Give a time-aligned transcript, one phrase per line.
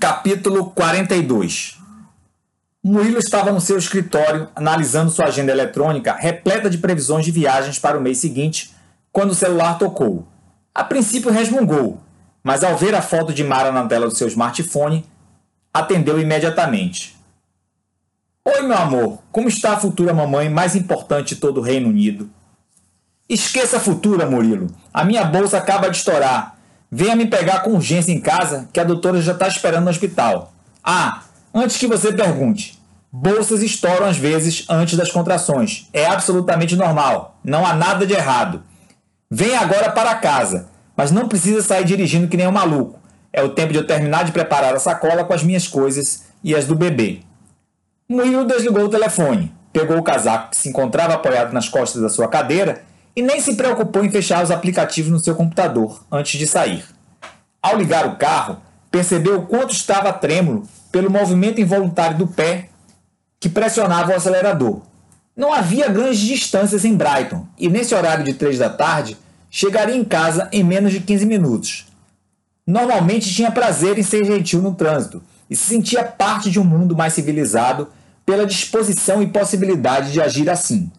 [0.00, 1.78] Capítulo 42
[2.82, 7.98] Murilo estava no seu escritório, analisando sua agenda eletrônica repleta de previsões de viagens para
[7.98, 8.74] o mês seguinte,
[9.12, 10.26] quando o celular tocou.
[10.74, 12.00] A princípio resmungou,
[12.42, 15.04] mas ao ver a foto de Mara na tela do seu smartphone,
[15.70, 17.14] atendeu imediatamente.
[18.42, 22.30] Oi, meu amor, como está a futura mamãe mais importante de todo o Reino Unido?
[23.28, 24.68] Esqueça a futura, Murilo.
[24.94, 26.58] A minha bolsa acaba de estourar.
[26.92, 30.52] Venha me pegar com urgência em casa, que a doutora já está esperando no hospital.
[30.82, 31.22] Ah,
[31.54, 32.80] antes que você pergunte,
[33.12, 35.88] bolsas estouram às vezes antes das contrações.
[35.92, 37.38] É absolutamente normal.
[37.44, 38.64] Não há nada de errado.
[39.30, 42.98] Venha agora para casa, mas não precisa sair dirigindo que nem um maluco.
[43.32, 46.56] É o tempo de eu terminar de preparar a sacola com as minhas coisas e
[46.56, 47.20] as do bebê.
[48.08, 52.26] Murilo desligou o telefone, pegou o casaco que se encontrava apoiado nas costas da sua
[52.26, 52.82] cadeira
[53.14, 56.84] e nem se preocupou em fechar os aplicativos no seu computador antes de sair.
[57.62, 58.58] Ao ligar o carro,
[58.90, 62.68] percebeu o quanto estava trêmulo pelo movimento involuntário do pé
[63.38, 64.82] que pressionava o acelerador.
[65.36, 69.16] Não havia grandes distâncias em Brighton e nesse horário de três da tarde
[69.50, 71.86] chegaria em casa em menos de 15 minutos.
[72.66, 76.96] Normalmente tinha prazer em ser gentil no trânsito e se sentia parte de um mundo
[76.96, 77.88] mais civilizado
[78.24, 80.90] pela disposição e possibilidade de agir assim.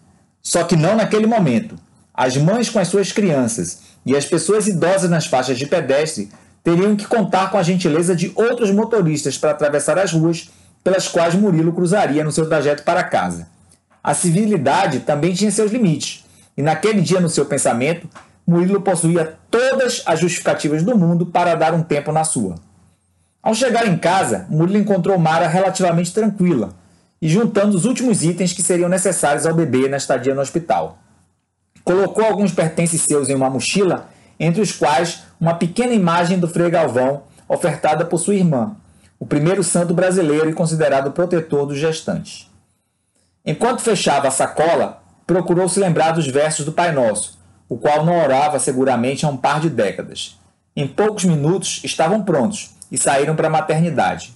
[0.41, 1.75] Só que não naquele momento.
[2.13, 6.29] As mães com as suas crianças e as pessoas idosas nas faixas de pedestre
[6.63, 10.49] teriam que contar com a gentileza de outros motoristas para atravessar as ruas
[10.83, 13.47] pelas quais Murilo cruzaria no seu trajeto para casa.
[14.03, 16.25] A civilidade também tinha seus limites,
[16.57, 18.09] e naquele dia no seu pensamento,
[18.45, 22.55] Murilo possuía todas as justificativas do mundo para dar um tempo na sua.
[23.41, 26.73] Ao chegar em casa, Murilo encontrou Mara relativamente tranquila
[27.21, 30.97] e juntando os últimos itens que seriam necessários ao bebê na estadia no hospital.
[31.83, 36.69] Colocou alguns pertences seus em uma mochila, entre os quais uma pequena imagem do Frei
[36.69, 38.75] Galvão, ofertada por sua irmã,
[39.19, 42.49] o primeiro santo brasileiro e considerado protetor dos gestantes.
[43.45, 48.21] Enquanto fechava a sacola, procurou se lembrar dos versos do Pai Nosso, o qual não
[48.21, 50.39] orava seguramente há um par de décadas.
[50.75, 54.33] Em poucos minutos estavam prontos e saíram para a maternidade.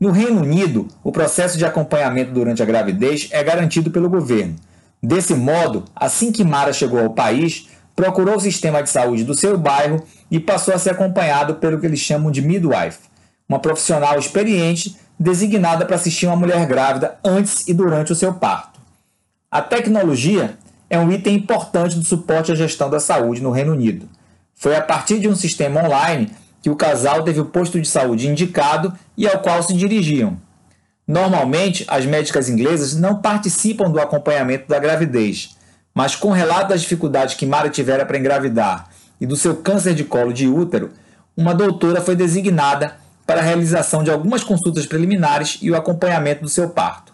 [0.00, 4.56] No Reino Unido, o processo de acompanhamento durante a gravidez é garantido pelo governo
[5.02, 9.58] Desse modo, assim que Mara chegou ao país, procurou o sistema de saúde do seu
[9.58, 13.00] bairro e passou a ser acompanhado pelo que eles chamam de midwife,
[13.48, 18.80] uma profissional experiente designada para assistir uma mulher grávida antes e durante o seu parto.
[19.50, 20.56] A tecnologia
[20.88, 24.08] é um item importante do suporte à gestão da saúde no Reino Unido.
[24.54, 26.30] Foi a partir de um sistema online
[26.62, 30.38] que o casal teve o posto de saúde indicado e ao qual se dirigiam.
[31.06, 35.56] Normalmente, as médicas inglesas não participam do acompanhamento da gravidez,
[35.94, 38.88] mas com relato das dificuldades que Mara tivera para engravidar
[39.20, 40.90] e do seu câncer de colo de útero,
[41.36, 42.96] uma doutora foi designada
[43.26, 47.12] para a realização de algumas consultas preliminares e o acompanhamento do seu parto.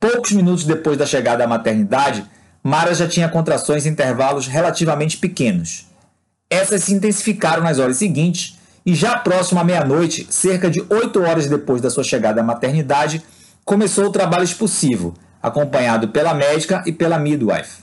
[0.00, 2.24] Poucos minutos depois da chegada à maternidade,
[2.62, 5.86] Mara já tinha contrações em intervalos relativamente pequenos.
[6.48, 11.46] Essas se intensificaram nas horas seguintes e já próximo à meia-noite, cerca de oito horas
[11.46, 13.22] depois da sua chegada à maternidade,
[13.64, 17.82] começou o trabalho expulsivo, acompanhado pela médica e pela midwife.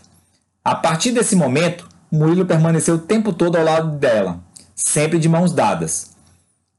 [0.63, 4.39] A partir desse momento, Murilo permaneceu o tempo todo ao lado dela,
[4.75, 6.11] sempre de mãos dadas.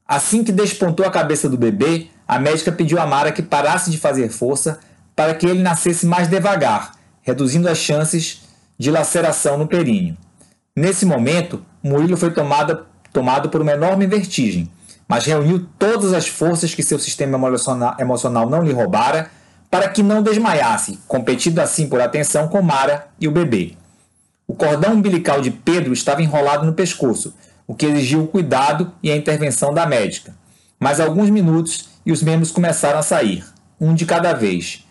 [0.07, 3.97] Assim que despontou a cabeça do bebê, a médica pediu a Mara que parasse de
[3.97, 4.79] fazer força
[5.15, 8.41] para que ele nascesse mais devagar, reduzindo as chances
[8.77, 10.17] de laceração no períneo.
[10.75, 14.69] Nesse momento, Murilo foi tomada tomado por uma enorme vertigem,
[15.07, 17.37] mas reuniu todas as forças que seu sistema
[17.99, 19.29] emocional não lhe roubara
[19.69, 23.77] para que não desmaiasse, competindo assim por atenção com Mara e o bebê.
[24.47, 27.33] O cordão umbilical de Pedro estava enrolado no pescoço,
[27.65, 30.35] o que exigiu o cuidado e a intervenção da médica.
[30.79, 33.45] Mas alguns minutos e os membros começaram a sair,
[33.79, 34.85] um de cada vez.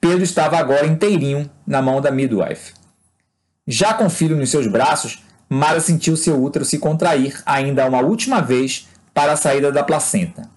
[0.00, 2.72] Pedro estava agora inteirinho na mão da midwife.
[3.66, 8.00] Já com o filho nos seus braços, Mara sentiu seu útero se contrair ainda uma
[8.00, 10.48] última vez para a saída da placenta.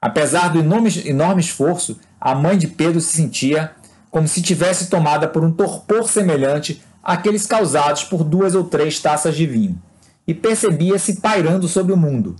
[0.00, 3.72] Apesar do enorme, enorme esforço, a mãe de Pedro se sentia
[4.10, 9.34] como se tivesse tomada por um torpor semelhante àqueles causados por duas ou três taças
[9.34, 9.80] de vinho,
[10.26, 12.36] e percebia-se pairando sobre o mundo.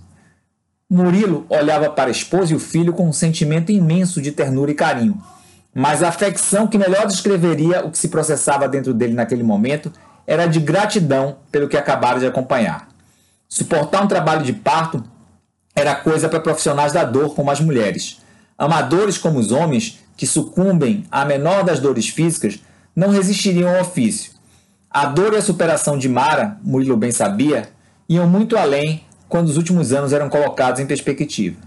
[0.89, 4.75] Murilo olhava para a esposa e o filho com um sentimento imenso de ternura e
[4.75, 5.21] carinho,
[5.73, 9.91] mas a afecção que melhor descreveria o que se processava dentro dele naquele momento
[10.25, 12.87] era de gratidão pelo que acabaram de acompanhar.
[13.47, 15.03] Suportar um trabalho de parto
[15.75, 18.19] era coisa para profissionais da dor como as mulheres.
[18.57, 22.59] Amadores como os homens, que sucumbem à menor das dores físicas,
[22.95, 24.31] não resistiriam ao ofício.
[24.89, 27.69] A dor e a superação de Mara, Murilo bem sabia,
[28.07, 31.57] iam muito além quando os últimos anos eram colocados em perspectiva.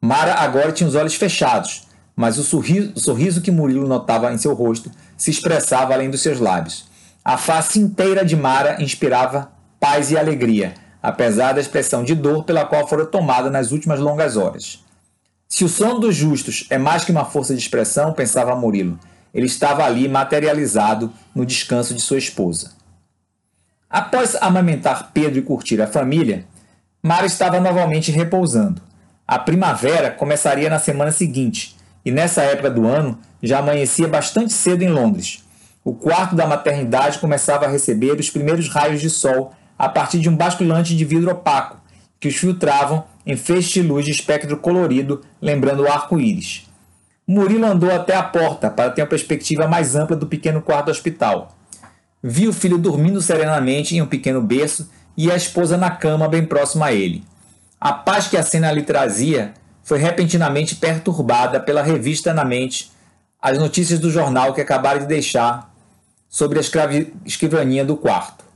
[0.00, 1.86] Mara agora tinha os olhos fechados,
[2.16, 6.20] mas o sorriso, o sorriso que Murilo notava em seu rosto se expressava além dos
[6.20, 6.87] seus lábios.
[7.28, 10.72] A face inteira de Mara inspirava paz e alegria,
[11.02, 14.82] apesar da expressão de dor pela qual fora tomada nas últimas longas horas.
[15.46, 18.98] Se o sono dos justos é mais que uma força de expressão, pensava Murilo,
[19.34, 22.72] ele estava ali materializado no descanso de sua esposa.
[23.90, 26.46] Após amamentar Pedro e curtir a família,
[27.02, 28.80] Mara estava novamente repousando.
[29.26, 31.76] A primavera começaria na semana seguinte,
[32.06, 35.46] e nessa época do ano já amanhecia bastante cedo em Londres.
[35.84, 40.28] O quarto da maternidade começava a receber os primeiros raios de sol a partir de
[40.28, 41.80] um basculante de vidro opaco,
[42.18, 46.66] que os filtravam em feixes de luz de espectro colorido, lembrando o arco-íris.
[47.26, 50.90] Murilo andou até a porta para ter uma perspectiva mais ampla do pequeno quarto do
[50.90, 51.54] hospital.
[52.22, 56.44] Viu o filho dormindo serenamente em um pequeno berço e a esposa na cama bem
[56.44, 57.22] próxima a ele.
[57.80, 59.52] A paz que a cena lhe trazia
[59.84, 62.90] foi repentinamente perturbada pela revista na mente
[63.40, 65.72] as notícias do jornal que acabaram de deixar
[66.28, 66.62] sobre a
[67.24, 68.48] escrivaninha do quarto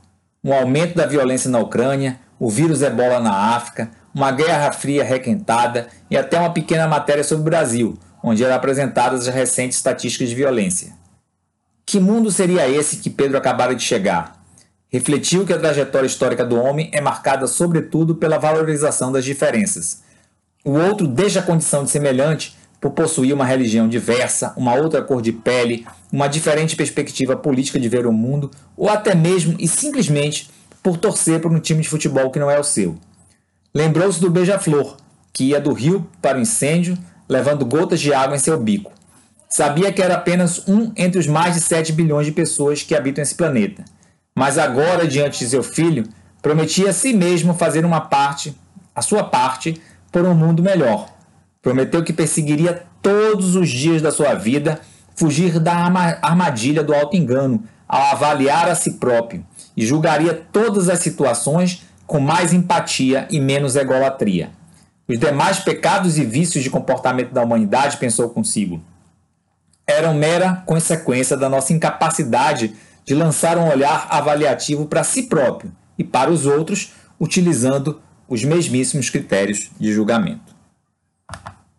[0.43, 5.87] um aumento da violência na Ucrânia, o vírus ebola na África, uma guerra fria requentada
[6.11, 10.35] e até uma pequena matéria sobre o Brasil, onde eram apresentadas as recentes estatísticas de
[10.35, 10.93] violência.
[11.85, 14.43] Que mundo seria esse que Pedro acabara de chegar?
[14.89, 20.03] Refletiu que a trajetória histórica do homem é marcada sobretudo pela valorização das diferenças.
[20.63, 25.21] O outro deixa a condição de semelhante por possuir uma religião diversa, uma outra cor
[25.21, 30.51] de pele, uma diferente perspectiva política de ver o mundo, ou até mesmo e simplesmente
[30.83, 32.97] por torcer por um time de futebol que não é o seu.
[33.73, 34.97] Lembrou-se do beija-flor,
[35.31, 36.97] que ia do rio para o incêndio,
[37.29, 38.91] levando gotas de água em seu bico.
[39.47, 43.21] Sabia que era apenas um entre os mais de 7 bilhões de pessoas que habitam
[43.21, 43.85] esse planeta.
[44.35, 46.03] Mas agora, diante de seu filho,
[46.41, 48.53] prometia a si mesmo fazer uma parte,
[48.93, 49.81] a sua parte,
[50.11, 51.12] por um mundo melhor
[51.63, 54.81] Prometeu que perseguiria todos os dias da sua vida
[55.15, 55.73] fugir da
[56.21, 59.45] armadilha do auto-engano ao avaliar a si próprio
[59.75, 64.51] e julgaria todas as situações com mais empatia e menos egolatria.
[65.07, 68.81] Os demais pecados e vícios de comportamento da humanidade, pensou consigo,
[69.87, 72.75] eram mera consequência da nossa incapacidade
[73.05, 79.09] de lançar um olhar avaliativo para si próprio e para os outros, utilizando os mesmíssimos
[79.09, 80.52] critérios de julgamento.